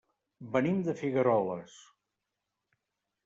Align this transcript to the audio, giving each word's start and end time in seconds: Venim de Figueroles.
Venim 0.53 0.77
de 0.87 0.95
Figueroles. 1.01 1.75